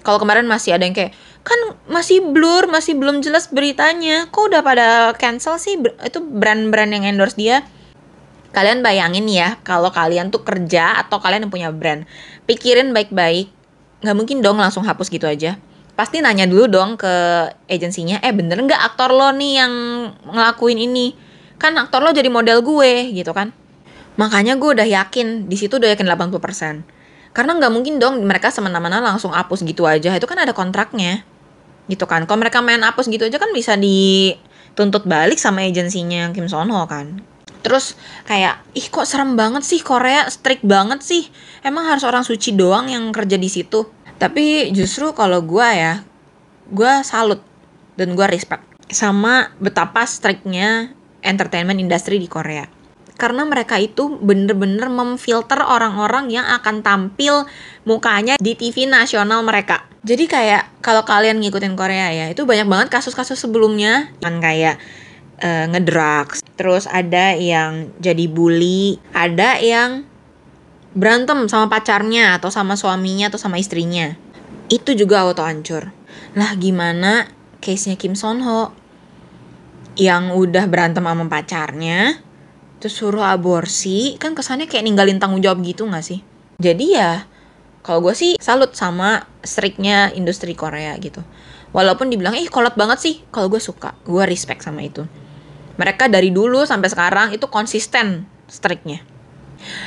Kalau 0.00 0.16
kemarin 0.16 0.48
masih 0.48 0.72
ada 0.74 0.88
yang 0.88 0.96
kayak 0.96 1.12
kan 1.44 1.60
masih 1.88 2.24
blur, 2.24 2.68
masih 2.72 2.96
belum 2.96 3.20
jelas 3.20 3.52
beritanya. 3.52 4.32
Kok 4.32 4.48
udah 4.48 4.64
pada 4.64 5.12
cancel 5.20 5.60
sih? 5.60 5.76
Itu 6.00 6.24
brand-brand 6.24 6.96
yang 6.96 7.04
endorse 7.04 7.36
dia 7.36 7.60
kalian 8.50 8.82
bayangin 8.82 9.26
ya 9.30 9.62
kalau 9.62 9.94
kalian 9.94 10.34
tuh 10.34 10.42
kerja 10.42 10.98
atau 10.98 11.22
kalian 11.22 11.46
yang 11.46 11.52
punya 11.52 11.70
brand 11.70 12.02
pikirin 12.50 12.90
baik-baik 12.90 13.50
nggak 14.02 14.16
mungkin 14.16 14.42
dong 14.42 14.58
langsung 14.58 14.82
hapus 14.82 15.06
gitu 15.06 15.30
aja 15.30 15.56
pasti 15.94 16.18
nanya 16.18 16.50
dulu 16.50 16.66
dong 16.66 16.98
ke 16.98 17.12
agensinya 17.70 18.18
eh 18.24 18.34
bener 18.34 18.58
nggak 18.58 18.80
aktor 18.80 19.14
lo 19.14 19.30
nih 19.30 19.62
yang 19.62 19.72
ngelakuin 20.26 20.78
ini 20.80 21.14
kan 21.60 21.76
aktor 21.78 22.02
lo 22.02 22.10
jadi 22.10 22.26
model 22.32 22.64
gue 22.64 23.14
gitu 23.14 23.30
kan 23.30 23.54
makanya 24.20 24.60
gue 24.60 24.76
udah 24.76 24.84
yakin 24.84 25.48
di 25.48 25.56
situ 25.56 25.80
udah 25.80 25.96
yakin 25.96 26.04
80% 26.04 27.32
karena 27.32 27.50
nggak 27.56 27.72
mungkin 27.72 27.96
dong 27.96 28.20
mereka 28.28 28.52
semena-mena 28.52 29.00
langsung 29.00 29.32
hapus 29.32 29.64
gitu 29.64 29.88
aja 29.88 30.12
itu 30.12 30.26
kan 30.28 30.36
ada 30.36 30.52
kontraknya 30.52 31.24
gitu 31.88 32.04
kan 32.04 32.28
kalau 32.28 32.44
mereka 32.44 32.60
main 32.60 32.84
hapus 32.84 33.08
gitu 33.08 33.24
aja 33.24 33.40
kan 33.40 33.48
bisa 33.56 33.80
dituntut 33.80 35.08
balik 35.08 35.40
sama 35.40 35.64
agensinya 35.64 36.36
Kim 36.36 36.52
Son 36.52 36.68
Ho 36.68 36.84
kan 36.84 37.24
Terus 37.60 37.92
kayak, 38.24 38.64
ih 38.72 38.88
kok 38.88 39.04
serem 39.04 39.36
banget 39.36 39.60
sih 39.68 39.84
Korea, 39.84 40.24
strict 40.32 40.64
banget 40.64 41.04
sih. 41.04 41.28
Emang 41.60 41.92
harus 41.92 42.04
orang 42.08 42.24
suci 42.24 42.56
doang 42.56 42.88
yang 42.88 43.12
kerja 43.12 43.36
di 43.36 43.52
situ. 43.52 43.84
Tapi 44.16 44.72
justru 44.72 45.12
kalau 45.12 45.44
gue 45.44 45.68
ya, 45.68 46.00
gue 46.72 46.92
salut 47.04 47.44
dan 48.00 48.16
gue 48.16 48.26
respect 48.32 48.64
sama 48.88 49.52
betapa 49.60 50.08
strictnya 50.08 50.96
entertainment 51.20 51.76
industry 51.76 52.16
di 52.16 52.28
Korea. 52.32 52.79
Karena 53.20 53.44
mereka 53.44 53.76
itu 53.76 54.16
bener-bener 54.16 54.88
memfilter 54.88 55.60
orang-orang 55.60 56.32
yang 56.32 56.48
akan 56.48 56.80
tampil 56.80 57.44
mukanya 57.84 58.40
di 58.40 58.56
TV 58.56 58.88
nasional 58.88 59.44
mereka. 59.44 59.84
Jadi 60.00 60.24
kayak 60.24 60.80
kalau 60.80 61.04
kalian 61.04 61.36
ngikutin 61.44 61.76
Korea 61.76 62.08
ya, 62.16 62.26
itu 62.32 62.48
banyak 62.48 62.64
banget 62.64 62.88
kasus-kasus 62.88 63.36
sebelumnya. 63.36 64.08
Kan 64.24 64.40
kayak 64.40 64.80
uh, 65.44 65.68
ngedrugs, 65.68 66.40
terus 66.56 66.88
ada 66.88 67.36
yang 67.36 67.92
jadi 68.00 68.24
bully, 68.24 68.96
ada 69.12 69.60
yang 69.60 70.08
berantem 70.96 71.44
sama 71.46 71.68
pacarnya 71.68 72.40
atau 72.40 72.48
sama 72.48 72.80
suaminya 72.80 73.28
atau 73.28 73.36
sama 73.36 73.60
istrinya. 73.60 74.16
Itu 74.72 74.96
juga 74.96 75.28
auto 75.28 75.44
hancur. 75.44 75.92
Lah 76.32 76.56
gimana 76.56 77.28
case-nya 77.60 78.00
Kim 78.00 78.16
Son 78.16 78.40
Ho 78.40 78.72
yang 79.98 80.32
udah 80.32 80.64
berantem 80.70 81.04
sama 81.04 81.28
pacarnya 81.28 82.29
terus 82.80 82.96
suruh 82.96 83.22
aborsi 83.22 84.16
kan 84.16 84.32
kesannya 84.32 84.66
kayak 84.66 84.88
ninggalin 84.88 85.20
tanggung 85.20 85.44
jawab 85.44 85.60
gitu 85.60 85.84
gak 85.86 86.02
sih? 86.02 86.24
Jadi 86.56 86.96
ya 86.96 87.28
kalau 87.80 88.04
gue 88.04 88.12
sih 88.16 88.36
salut 88.36 88.76
sama 88.76 89.24
striknya 89.40 90.12
industri 90.12 90.52
Korea 90.52 90.96
gitu. 91.00 91.24
Walaupun 91.70 92.10
dibilang 92.10 92.34
ih 92.34 92.50
kolot 92.50 92.74
banget 92.74 92.98
sih. 93.00 93.14
Kalau 93.30 93.48
gue 93.48 93.62
suka 93.62 93.96
gue 94.04 94.24
respect 94.26 94.66
sama 94.66 94.84
itu. 94.84 95.06
Mereka 95.80 96.12
dari 96.12 96.28
dulu 96.34 96.66
sampai 96.68 96.92
sekarang 96.92 97.32
itu 97.32 97.48
konsisten 97.48 98.28
striknya. 98.50 99.00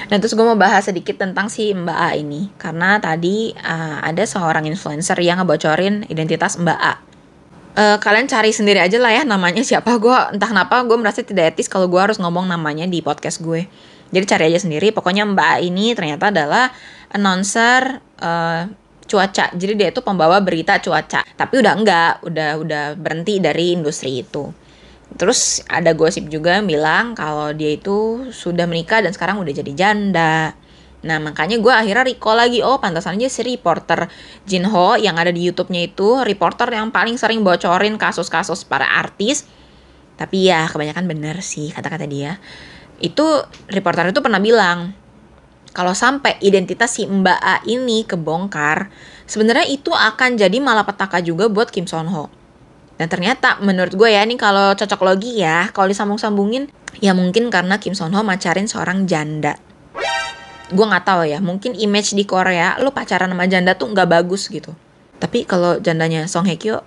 Dan 0.10 0.22
terus 0.22 0.38
gue 0.38 0.46
mau 0.46 0.58
bahas 0.58 0.86
sedikit 0.86 1.22
tentang 1.22 1.50
si 1.50 1.74
Mbak 1.74 1.98
A 1.98 2.10
ini. 2.18 2.50
Karena 2.58 2.98
tadi 2.98 3.54
uh, 3.54 4.02
ada 4.02 4.24
seorang 4.26 4.66
influencer 4.66 5.18
yang 5.22 5.42
ngebocorin 5.42 6.10
identitas 6.10 6.58
Mbak 6.58 6.80
A. 6.80 6.94
Uh, 7.74 7.98
kalian 7.98 8.30
cari 8.30 8.54
sendiri 8.54 8.78
aja 8.78 9.02
lah 9.02 9.10
ya 9.10 9.26
namanya 9.26 9.66
siapa 9.66 9.98
gue 9.98 10.14
entah 10.38 10.46
kenapa 10.46 10.86
gue 10.86 10.94
merasa 10.94 11.26
tidak 11.26 11.58
etis 11.58 11.66
kalau 11.66 11.90
gue 11.90 11.98
harus 11.98 12.22
ngomong 12.22 12.46
namanya 12.46 12.86
di 12.86 13.02
podcast 13.02 13.42
gue. 13.42 13.66
Jadi 14.14 14.26
cari 14.30 14.44
aja 14.54 14.62
sendiri. 14.62 14.94
Pokoknya 14.94 15.26
Mbak 15.26 15.56
ini 15.66 15.98
ternyata 15.98 16.30
adalah 16.30 16.70
announcer 17.10 17.98
uh, 18.22 18.70
cuaca. 19.10 19.50
Jadi 19.58 19.74
dia 19.74 19.90
itu 19.90 20.06
pembawa 20.06 20.38
berita 20.38 20.78
cuaca. 20.78 21.26
Tapi 21.26 21.54
udah 21.66 21.74
enggak, 21.74 22.14
udah 22.22 22.50
udah 22.62 22.86
berhenti 22.94 23.42
dari 23.42 23.74
industri 23.74 24.22
itu. 24.22 24.54
Terus 25.18 25.62
ada 25.70 25.94
gosip 25.94 26.30
juga 26.30 26.58
yang 26.58 26.70
bilang 26.70 27.14
kalau 27.14 27.54
dia 27.54 27.74
itu 27.74 28.30
sudah 28.34 28.70
menikah 28.70 29.02
dan 29.02 29.14
sekarang 29.14 29.42
udah 29.42 29.54
jadi 29.54 29.74
janda. 29.74 30.54
Nah 31.04 31.20
makanya 31.20 31.60
gue 31.60 31.72
akhirnya 31.72 32.08
recall 32.08 32.40
lagi, 32.40 32.64
oh 32.64 32.80
pantasan 32.80 33.20
aja 33.20 33.28
si 33.28 33.42
reporter 33.44 34.08
Jinho 34.48 34.96
yang 34.96 35.20
ada 35.20 35.30
di 35.30 35.44
YouTube-nya 35.44 35.92
itu 35.92 36.24
reporter 36.24 36.72
yang 36.72 36.90
paling 36.96 37.20
sering 37.20 37.44
bocorin 37.44 38.00
kasus-kasus 38.00 38.64
para 38.64 38.88
artis. 38.88 39.46
Tapi 40.16 40.48
ya 40.48 40.66
kebanyakan 40.72 41.06
bener 41.06 41.44
sih 41.44 41.70
kata-kata 41.76 42.08
dia. 42.08 42.40
Itu 43.04 43.44
reporter 43.68 44.16
itu 44.16 44.24
pernah 44.24 44.40
bilang, 44.40 44.96
kalau 45.76 45.92
sampai 45.92 46.40
identitas 46.40 46.96
si 46.96 47.04
Mbak 47.04 47.40
A 47.44 47.60
ini 47.68 48.08
kebongkar, 48.08 48.88
sebenarnya 49.28 49.68
itu 49.68 49.92
akan 49.92 50.40
jadi 50.40 50.58
malapetaka 50.64 51.20
juga 51.20 51.52
buat 51.52 51.68
Kim 51.68 51.90
Son 51.90 52.08
Ho 52.08 52.44
dan 52.94 53.10
ternyata 53.10 53.58
menurut 53.60 53.94
gue 53.98 54.10
ya 54.14 54.22
ini 54.22 54.38
kalau 54.38 54.78
cocok 54.78 55.02
logi 55.02 55.42
ya, 55.42 55.70
kalau 55.74 55.90
disambung-sambungin 55.90 56.70
ya 57.02 57.18
mungkin 57.18 57.50
karena 57.50 57.82
Kim 57.82 57.98
Son 57.98 58.14
Ho 58.14 58.22
macarin 58.22 58.70
seorang 58.70 59.10
janda. 59.10 59.58
Gue 60.74 60.86
nggak 60.90 61.06
tahu 61.06 61.30
ya, 61.30 61.38
mungkin 61.38 61.78
image 61.78 62.18
di 62.18 62.26
Korea 62.26 62.82
lo 62.82 62.90
pacaran 62.90 63.30
sama 63.30 63.46
janda 63.46 63.78
tuh 63.78 63.94
nggak 63.94 64.10
bagus 64.10 64.50
gitu. 64.50 64.74
Tapi 65.22 65.46
kalau 65.46 65.78
jandanya 65.80 66.26
Song 66.26 66.50
Hye 66.50 66.58
Kyo, 66.58 66.82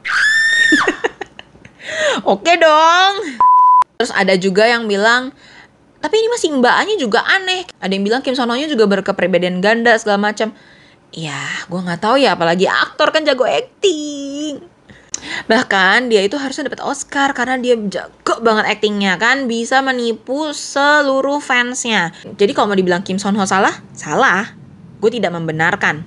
oke 2.35 2.53
dong. 2.59 3.13
Terus 3.97 4.13
ada 4.13 4.35
juga 4.37 4.67
yang 4.69 4.91
bilang 4.91 5.33
tapi 6.07 6.23
ini 6.23 6.29
masih 6.31 6.55
mbaknya 6.55 6.95
juga 7.01 7.25
aneh. 7.25 7.67
Ada 7.83 7.93
yang 7.97 8.05
bilang 8.05 8.21
Kim 8.23 8.37
Son 8.37 8.47
Ho-nya 8.47 8.69
juga 8.69 8.87
berkepribadian 8.87 9.59
ganda 9.59 9.97
segala 9.99 10.31
macam. 10.31 10.53
Ya, 11.11 11.41
gue 11.67 11.81
nggak 11.81 11.99
tahu 11.99 12.21
ya, 12.21 12.37
apalagi 12.37 12.69
aktor 12.69 13.11
kan 13.11 13.25
jago 13.25 13.43
acting. 13.43 14.61
Bahkan 15.47 16.13
dia 16.13 16.23
itu 16.25 16.37
harusnya 16.37 16.69
dapat 16.69 16.83
Oscar 16.85 17.33
karena 17.33 17.57
dia 17.57 17.75
jago 17.77 18.41
banget 18.43 18.69
aktingnya 18.69 19.17
kan 19.17 19.49
bisa 19.49 19.81
menipu 19.81 20.53
seluruh 20.53 21.41
fansnya. 21.41 22.13
Jadi 22.37 22.53
kalau 22.53 22.73
mau 22.73 22.79
dibilang 22.79 23.03
Kim 23.05 23.17
Son 23.21 23.37
Ho 23.37 23.45
salah, 23.45 23.81
salah. 23.97 24.57
Gue 25.01 25.13
tidak 25.13 25.37
membenarkan. 25.37 26.03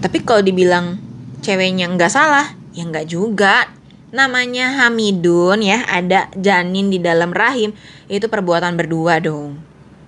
Tapi 0.00 0.24
kalau 0.24 0.40
dibilang 0.40 0.96
ceweknya 1.44 1.88
nggak 1.92 2.12
salah, 2.12 2.56
ya 2.72 2.88
nggak 2.88 3.06
juga. 3.08 3.68
Namanya 4.10 4.74
Hamidun 4.74 5.62
ya, 5.62 5.86
ada 5.86 6.26
janin 6.34 6.90
di 6.90 6.98
dalam 6.98 7.30
rahim, 7.30 7.70
itu 8.10 8.26
perbuatan 8.26 8.74
berdua 8.74 9.22
dong. 9.22 9.60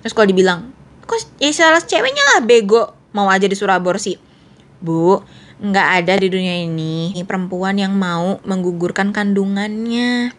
Terus 0.03 0.11
kalau 0.11 0.27
dibilang, 0.27 0.75
kok 1.07 1.23
ya 1.39 1.55
salah 1.55 1.79
ceweknya 1.79 2.25
lah 2.35 2.43
bego, 2.43 2.91
mau 3.15 3.31
aja 3.31 3.47
disuruh 3.47 3.79
aborsi. 3.79 4.19
Bu, 4.83 5.23
nggak 5.61 5.89
ada 6.03 6.15
di 6.17 6.29
dunia 6.33 6.65
ini 6.65 7.13
perempuan 7.27 7.77
yang 7.77 7.93
mau 7.93 8.41
menggugurkan 8.47 9.11
kandungannya. 9.11 10.33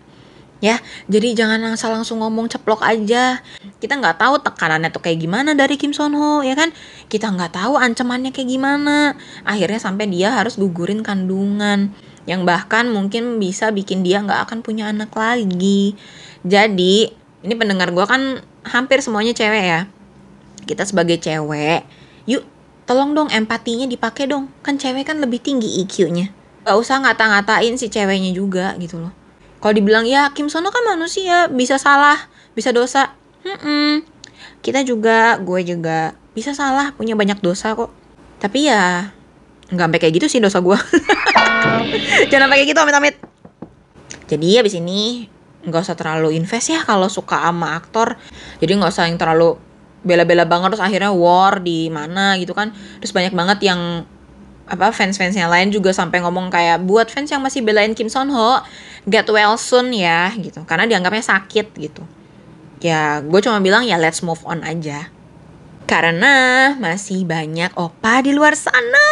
Ya 0.64 0.80
jadi 1.12 1.36
jangan 1.36 1.76
asal 1.76 1.92
langsung 1.92 2.24
ngomong 2.24 2.48
ceplok 2.48 2.88
aja. 2.88 3.44
Kita 3.84 4.00
nggak 4.00 4.16
tahu 4.16 4.40
tekanannya 4.40 4.96
tuh 4.96 5.04
kayak 5.04 5.20
gimana 5.20 5.52
dari 5.52 5.76
Kim 5.76 5.92
Son 5.92 6.16
Ho 6.16 6.40
ya 6.40 6.56
kan? 6.56 6.72
Kita 7.12 7.28
nggak 7.36 7.60
tahu 7.60 7.76
ancamannya 7.76 8.32
kayak 8.32 8.48
gimana. 8.48 9.20
Akhirnya 9.44 9.84
sampai 9.84 10.08
dia 10.08 10.32
harus 10.32 10.56
gugurin 10.56 11.04
kandungan 11.04 11.92
yang 12.24 12.48
bahkan 12.48 12.88
mungkin 12.88 13.44
bisa 13.44 13.76
bikin 13.76 14.08
dia 14.08 14.24
nggak 14.24 14.48
akan 14.48 14.64
punya 14.64 14.88
anak 14.88 15.12
lagi. 15.12 16.00
Jadi 16.48 17.12
ini 17.44 17.54
pendengar 17.60 17.92
gue 17.92 18.06
kan 18.08 18.40
hampir 18.64 19.04
semuanya 19.04 19.36
cewek 19.36 19.64
ya. 19.68 19.82
Kita 20.64 20.88
sebagai 20.88 21.20
cewek 21.20 21.84
yuk 22.24 22.48
tolong 22.84 23.16
dong 23.16 23.30
empatinya 23.32 23.88
dipakai 23.88 24.28
dong 24.28 24.52
kan 24.66 24.76
cewek 24.76 25.08
kan 25.08 25.20
lebih 25.20 25.40
tinggi 25.40 25.82
IQ-nya 25.84 26.32
gak 26.64 26.76
usah 26.80 27.04
ngata-ngatain 27.04 27.76
si 27.76 27.92
ceweknya 27.92 28.32
juga 28.32 28.76
gitu 28.80 29.00
loh 29.00 29.12
kalau 29.64 29.74
dibilang 29.76 30.04
ya 30.04 30.32
Kim 30.36 30.52
Sono 30.52 30.72
kan 30.72 30.84
manusia 30.84 31.48
bisa 31.48 31.80
salah 31.80 32.28
bisa 32.56 32.76
dosa 32.76 33.16
hmm, 33.48 33.58
-mm. 33.60 33.92
kita 34.60 34.84
juga 34.84 35.40
gue 35.40 35.64
juga 35.64 36.16
bisa 36.34 36.58
salah 36.58 36.92
punya 36.98 37.14
banyak 37.14 37.40
dosa 37.40 37.78
kok 37.78 37.94
Tapi 38.42 38.68
ya 38.68 39.14
nggak 39.72 39.86
sampai 39.88 40.00
kayak 40.04 40.14
gitu 40.20 40.28
sih 40.28 40.40
dosa 40.44 40.60
gue. 40.60 40.76
Jangan 42.30 42.52
sampai 42.52 42.58
kayak 42.60 42.70
gitu 42.76 42.80
amit-amit. 42.84 43.16
Jadi 44.28 44.60
abis 44.60 44.76
ini 44.76 45.32
nggak 45.64 45.80
usah 45.80 45.96
terlalu 45.96 46.36
invest 46.36 46.76
ya 46.76 46.84
kalau 46.84 47.08
suka 47.08 47.40
sama 47.40 47.80
aktor. 47.80 48.20
Jadi 48.60 48.72
nggak 48.76 48.92
usah 48.92 49.08
yang 49.08 49.16
terlalu 49.16 49.56
bela-bela 50.04 50.44
banget 50.44 50.76
terus 50.76 50.84
akhirnya 50.84 51.16
war 51.16 51.64
di 51.64 51.88
mana 51.88 52.36
gitu 52.38 52.52
kan. 52.52 52.76
Terus 53.00 53.16
banyak 53.16 53.34
banget 53.34 53.60
yang 53.66 54.04
apa 54.64 54.96
fans-fans 54.96 55.36
yang 55.36 55.52
lain 55.52 55.76
juga 55.76 55.92
sampai 55.92 56.24
ngomong 56.24 56.48
kayak 56.48 56.88
buat 56.88 57.12
fans 57.12 57.28
yang 57.28 57.44
masih 57.44 57.60
belain 57.60 57.92
Kim 57.92 58.08
Son 58.08 58.32
Ho 58.32 58.64
get 59.08 59.28
well 59.28 59.56
soon 59.60 59.92
ya 59.92 60.32
gitu. 60.40 60.64
Karena 60.64 60.88
dianggapnya 60.88 61.24
sakit 61.24 61.68
gitu. 61.76 62.04
Ya 62.84 63.24
gue 63.24 63.40
cuma 63.44 63.60
bilang 63.64 63.84
ya 63.84 64.00
let's 64.00 64.24
move 64.24 64.40
on 64.44 64.64
aja. 64.64 65.12
Karena 65.84 66.76
masih 66.80 67.28
banyak 67.28 67.76
opa 67.76 68.24
di 68.24 68.32
luar 68.32 68.56
sana. 68.56 69.08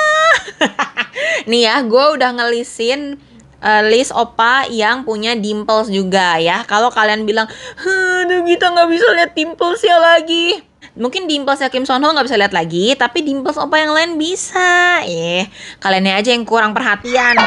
Nih 1.49 1.67
ya 1.67 1.83
gue 1.83 2.05
udah 2.15 2.31
ngelisin 2.31 3.19
uh, 3.59 3.83
list 3.91 4.15
opa 4.15 4.71
yang 4.71 5.03
punya 5.03 5.35
dimples 5.35 5.91
juga 5.91 6.39
ya. 6.39 6.63
Kalau 6.63 6.87
kalian 6.95 7.27
bilang 7.27 7.51
aduh 7.83 8.47
kita 8.47 8.71
nggak 8.71 8.87
bisa 8.87 9.07
lihat 9.19 9.31
dimples 9.35 9.83
ya 9.83 9.99
lagi 9.99 10.70
mungkin 10.95 11.27
dimples 11.29 11.63
Kim 11.71 11.87
Son 11.87 12.03
Ho 12.03 12.11
nggak 12.11 12.27
bisa 12.27 12.39
lihat 12.39 12.51
lagi 12.51 12.91
tapi 12.99 13.23
dimples 13.23 13.55
opa 13.55 13.79
yang 13.79 13.95
lain 13.95 14.11
bisa. 14.19 15.01
Eh 15.07 15.47
kalian 15.79 16.11
aja 16.11 16.35
yang 16.35 16.43
kurang 16.43 16.75
perhatian. 16.75 17.39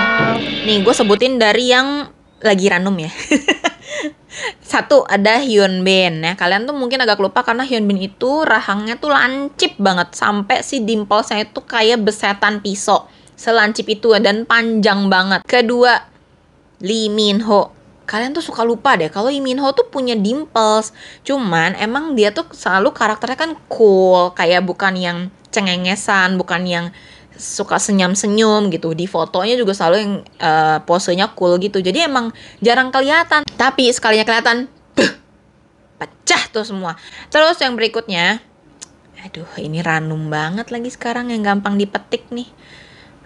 Nih 0.65 0.81
gue 0.81 0.95
sebutin 0.95 1.37
dari 1.37 1.73
yang 1.73 2.09
lagi 2.41 2.67
random 2.69 3.09
ya. 3.09 3.11
Satu 4.65 5.05
ada 5.07 5.39
Hyun 5.39 5.85
Bin 5.85 6.25
ya. 6.25 6.33
Kalian 6.35 6.67
tuh 6.67 6.75
mungkin 6.75 7.03
agak 7.05 7.21
lupa 7.21 7.45
karena 7.45 7.63
Hyun 7.69 7.85
Bin 7.85 8.01
itu 8.01 8.43
rahangnya 8.43 8.97
tuh 8.97 9.13
lancip 9.13 9.77
banget. 9.77 10.17
Sampai 10.17 10.65
si 10.65 10.83
dimplesnya 10.83 11.45
itu 11.45 11.61
kayak 11.63 12.03
besetan 12.03 12.65
pisau. 12.65 13.07
Selancip 13.35 13.87
itu 13.91 14.15
dan 14.23 14.47
panjang 14.47 15.11
banget. 15.11 15.43
Kedua 15.45 15.99
Lee 16.83 17.11
Min 17.11 17.43
Ho 17.45 17.74
kalian 18.15 18.31
tuh 18.31 18.47
suka 18.47 18.63
lupa 18.63 18.95
deh 18.95 19.11
kalau 19.11 19.27
Lee 19.27 19.43
Min 19.43 19.59
Ho 19.59 19.75
tuh 19.75 19.91
punya 19.91 20.15
dimples. 20.15 20.95
Cuman 21.27 21.75
emang 21.75 22.15
dia 22.15 22.31
tuh 22.31 22.47
selalu 22.55 22.95
karakternya 22.95 23.35
kan 23.35 23.59
cool 23.67 24.31
kayak 24.39 24.63
bukan 24.63 24.95
yang 24.95 25.19
cengengesan 25.51 26.39
bukan 26.39 26.63
yang 26.63 26.87
suka 27.35 27.83
senyum-senyum 27.83 28.71
gitu. 28.71 28.95
Di 28.95 29.11
fotonya 29.11 29.59
juga 29.59 29.75
selalu 29.75 29.97
yang 29.99 30.15
uh, 30.39 30.79
posenya 30.87 31.35
cool 31.35 31.59
gitu. 31.59 31.83
Jadi 31.83 32.07
emang 32.07 32.31
jarang 32.63 32.95
kelihatan. 32.95 33.43
Tapi 33.59 33.91
sekalinya 33.91 34.23
kelihatan 34.23 34.71
pecah 35.99 36.43
tuh 36.55 36.63
semua. 36.63 36.95
Terus 37.35 37.59
yang 37.59 37.75
berikutnya 37.75 38.39
aduh 39.25 39.49
ini 39.57 39.81
ranum 39.81 40.29
banget 40.29 40.69
lagi 40.69 40.93
sekarang 40.93 41.33
yang 41.33 41.41
gampang 41.41 41.81
dipetik 41.81 42.29
nih 42.29 42.45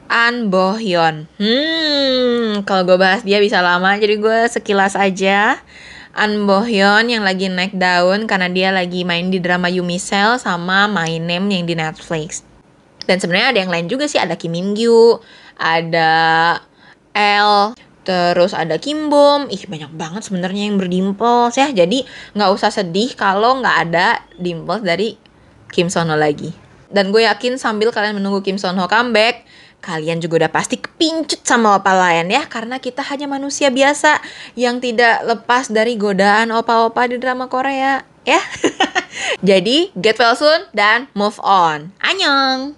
An 0.09 0.49
Bohyon. 0.49 1.29
Hmm, 1.37 2.65
kalau 2.65 2.89
gue 2.89 2.97
bahas 2.97 3.21
dia 3.23 3.39
bisa 3.45 3.61
lama, 3.61 3.93
jadi 4.01 4.17
gue 4.17 4.39
sekilas 4.49 4.97
aja. 4.97 5.61
An 6.17 6.49
Bohyon 6.49 7.13
yang 7.13 7.23
lagi 7.23 7.53
naik 7.53 7.77
daun 7.77 8.25
karena 8.25 8.49
dia 8.49 8.69
lagi 8.73 9.05
main 9.05 9.29
di 9.29 9.39
drama 9.39 9.69
Yumi 9.69 10.01
Cell 10.01 10.41
sama 10.41 10.89
My 10.89 11.21
Name 11.21 11.53
yang 11.53 11.65
di 11.69 11.77
Netflix. 11.77 12.43
Dan 13.05 13.21
sebenarnya 13.21 13.49
ada 13.53 13.61
yang 13.63 13.73
lain 13.73 13.87
juga 13.87 14.09
sih, 14.09 14.17
ada 14.17 14.35
Kim 14.35 14.57
Min 14.57 14.73
Gyu, 14.73 15.21
ada 15.61 16.11
L, 17.15 17.77
terus 18.09 18.57
ada 18.57 18.81
Kim 18.81 19.13
Bom. 19.13 19.49
Ih 19.53 19.69
banyak 19.69 19.93
banget 19.93 20.25
sebenarnya 20.25 20.73
yang 20.73 20.81
berdimples 20.81 21.57
ya. 21.57 21.69
Jadi 21.69 22.09
nggak 22.33 22.51
usah 22.53 22.73
sedih 22.73 23.13
kalau 23.13 23.61
nggak 23.61 23.77
ada 23.89 24.25
dimples 24.41 24.81
dari 24.81 25.21
Kim 25.69 25.93
Sono 25.93 26.17
lagi. 26.17 26.49
Dan 26.89 27.13
gue 27.13 27.29
yakin 27.29 27.61
sambil 27.61 27.93
kalian 27.93 28.17
menunggu 28.17 28.41
Kim 28.41 28.57
Son 28.57 28.73
Ho 28.81 28.89
comeback, 28.89 29.45
Kalian 29.79 30.19
juga 30.19 30.43
udah 30.43 30.51
pasti 30.51 30.75
kepincut 30.75 31.47
sama 31.47 31.79
opa 31.79 31.95
lain 31.95 32.35
ya 32.35 32.43
Karena 32.51 32.83
kita 32.83 33.07
hanya 33.07 33.31
manusia 33.31 33.71
biasa 33.71 34.19
Yang 34.59 34.91
tidak 34.91 35.23
lepas 35.23 35.71
dari 35.71 35.95
godaan 35.95 36.51
opa-opa 36.51 37.07
di 37.07 37.17
drama 37.23 37.47
Korea 37.47 38.03
Ya 38.27 38.43
Jadi 39.49 39.95
get 39.95 40.19
well 40.19 40.35
soon 40.35 40.67
dan 40.75 41.07
move 41.15 41.39
on 41.47 41.95
Annyeong 42.03 42.75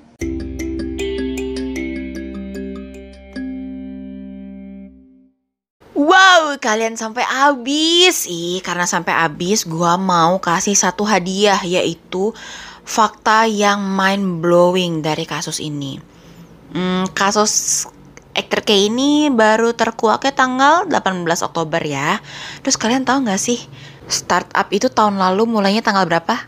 Wow, 6.01 6.57
kalian 6.57 6.97
sampai 6.97 7.23
habis. 7.23 8.25
Ih, 8.25 8.65
karena 8.65 8.89
sampai 8.89 9.13
habis 9.15 9.69
gua 9.69 10.01
mau 10.01 10.41
kasih 10.41 10.73
satu 10.73 11.05
hadiah 11.05 11.61
yaitu 11.61 12.33
fakta 12.89 13.45
yang 13.45 13.85
mind 13.85 14.41
blowing 14.41 15.05
dari 15.05 15.29
kasus 15.29 15.61
ini. 15.61 16.10
Hmm, 16.71 17.11
kasus 17.15 17.87
aktor 18.31 18.63
K 18.63 18.87
ini 18.87 19.27
baru 19.29 19.75
terkuaknya 19.75 20.31
tanggal 20.31 20.87
18 20.87 21.27
Oktober 21.43 21.83
ya. 21.83 22.23
Terus 22.63 22.79
kalian 22.79 23.03
tahu 23.03 23.27
nggak 23.27 23.41
sih 23.43 23.59
startup 24.07 24.71
itu 24.71 24.91
tahun 24.91 25.19
lalu 25.19 25.51
mulainya 25.51 25.83
tanggal 25.83 26.07
berapa? 26.07 26.47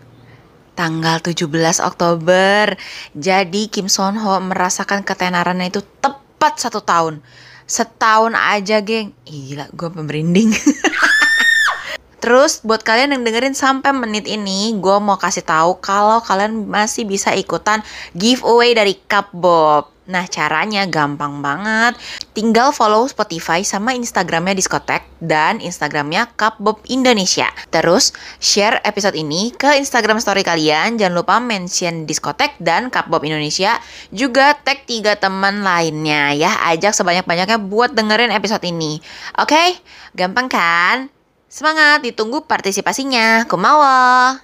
Tanggal 0.78 1.20
17 1.20 1.82
Oktober. 1.82 2.78
Jadi 3.12 3.68
Kim 3.68 3.90
Son 3.90 4.16
Ho 4.18 4.38
merasakan 4.40 5.02
ketenarannya 5.02 5.68
itu 5.68 5.82
tepat 6.00 6.58
satu 6.58 6.80
tahun. 6.80 7.20
Setahun 7.66 8.34
aja, 8.34 8.82
geng. 8.82 9.14
Gila, 9.22 9.70
gue 9.70 9.88
pemerinding. 9.92 10.50
Terus 12.22 12.62
buat 12.62 12.86
kalian 12.86 13.18
yang 13.18 13.22
dengerin 13.26 13.54
sampai 13.54 13.90
menit 13.90 14.30
ini, 14.30 14.74
gue 14.78 14.96
mau 15.02 15.18
kasih 15.18 15.42
tahu 15.42 15.82
kalau 15.82 16.22
kalian 16.22 16.70
masih 16.70 17.02
bisa 17.02 17.34
ikutan 17.34 17.82
giveaway 18.14 18.72
dari 18.78 18.94
Cup 19.10 19.34
Bob. 19.34 19.91
Nah 20.12 20.28
caranya 20.28 20.84
gampang 20.84 21.40
banget. 21.40 21.96
Tinggal 22.36 22.76
follow 22.76 23.08
Spotify 23.08 23.64
sama 23.64 23.96
Instagramnya 23.96 24.52
Diskotek 24.52 25.08
Dan 25.16 25.64
Instagramnya 25.64 26.28
Cupbob 26.36 26.84
Indonesia. 26.92 27.48
Terus 27.72 28.12
share 28.36 28.84
episode 28.84 29.16
ini 29.16 29.56
ke 29.56 29.80
Instagram 29.80 30.20
story 30.20 30.44
kalian. 30.44 31.00
Jangan 31.00 31.16
lupa 31.16 31.40
mention 31.40 32.04
Diskotek 32.04 32.60
dan 32.60 32.92
Cupbob 32.92 33.24
Indonesia. 33.24 33.80
Juga 34.12 34.52
tag 34.52 34.84
tiga 34.84 35.16
teman 35.16 35.64
lainnya 35.64 36.36
ya. 36.36 36.52
Ajak 36.68 36.92
sebanyak-banyaknya 36.92 37.56
buat 37.56 37.96
dengerin 37.96 38.36
episode 38.36 38.68
ini. 38.68 39.00
Oke, 39.40 39.80
gampang 40.12 40.52
kan? 40.52 41.08
Semangat, 41.48 42.04
ditunggu 42.04 42.44
partisipasinya. 42.44 43.48
Kumawa! 43.48 44.42